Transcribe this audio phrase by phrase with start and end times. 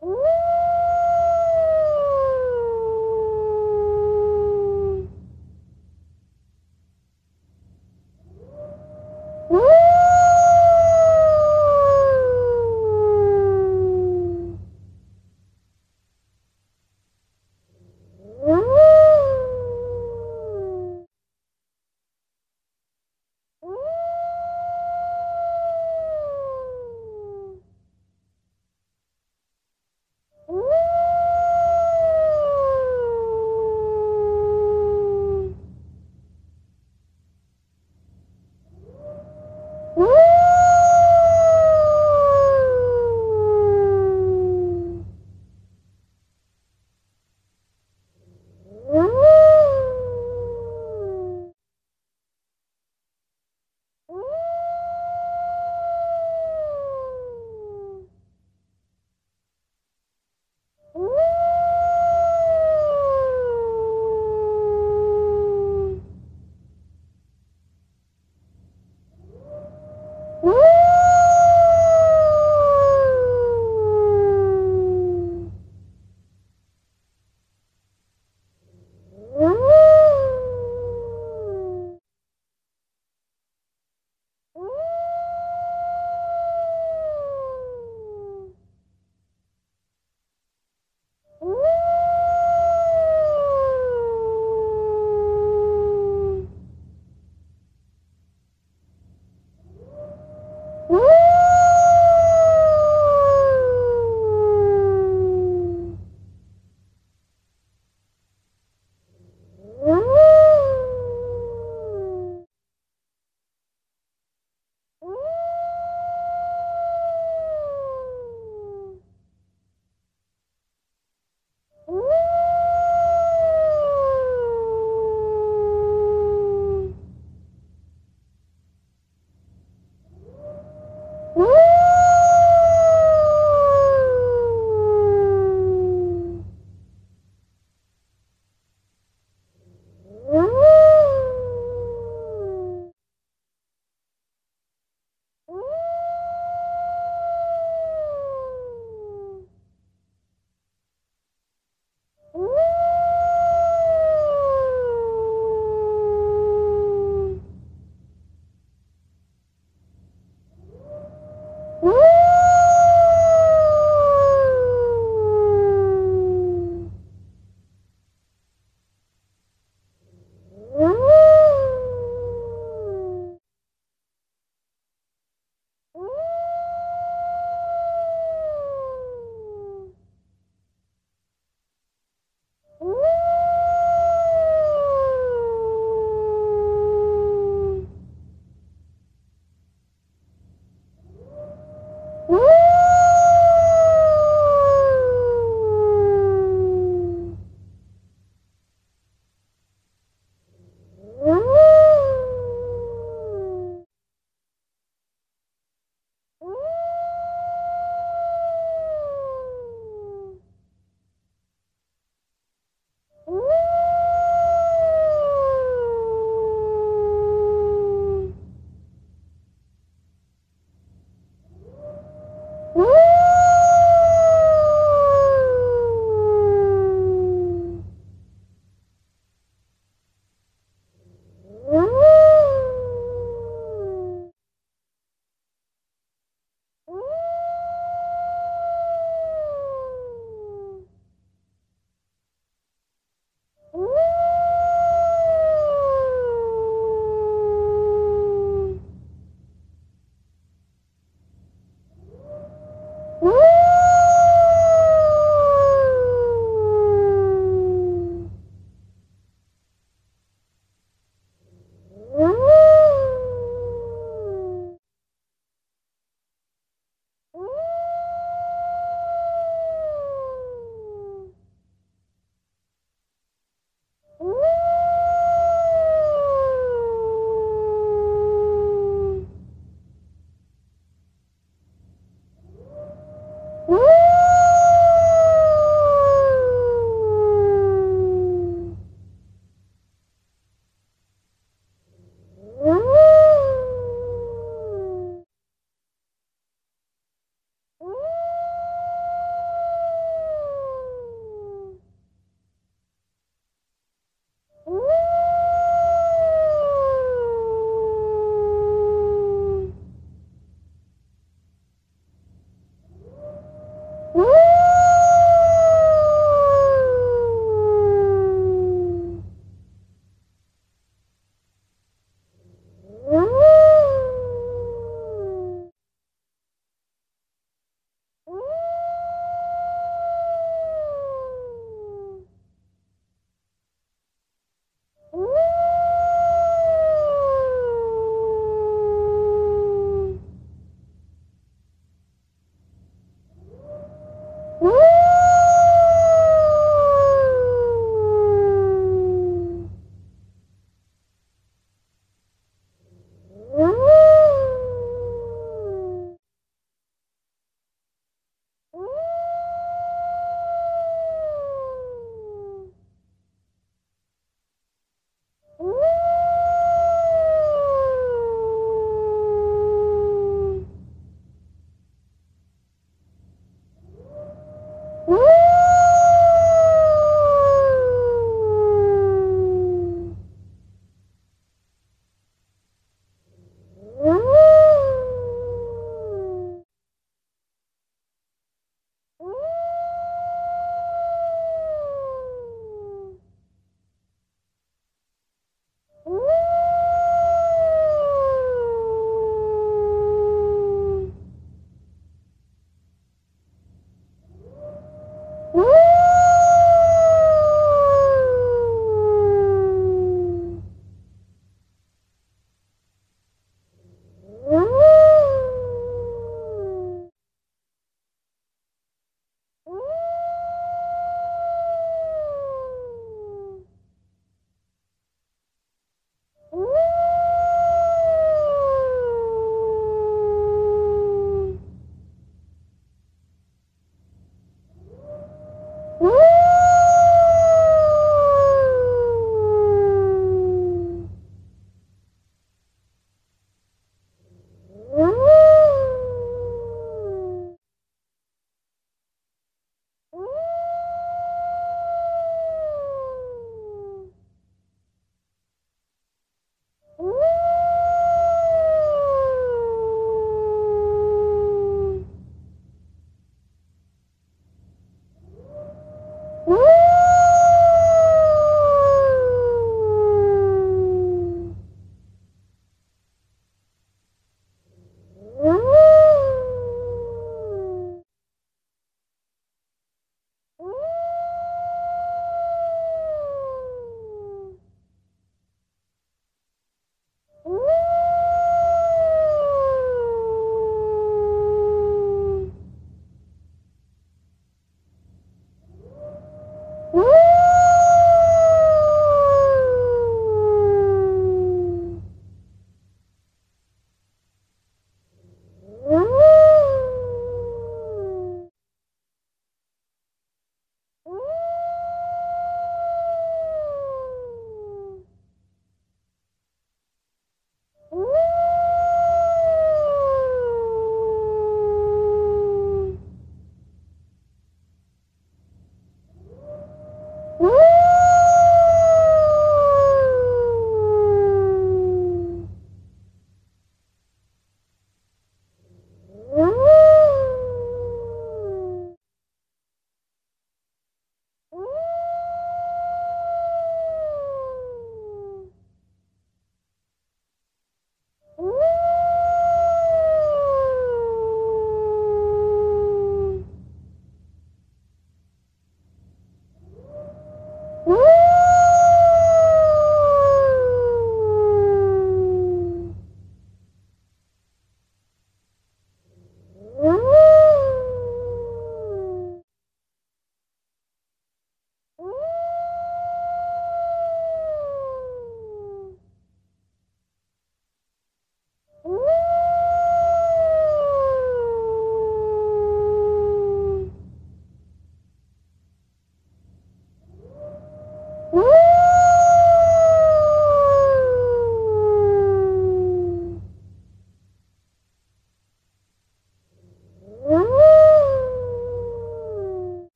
[0.00, 0.47] Woo!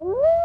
[0.00, 0.37] Woo!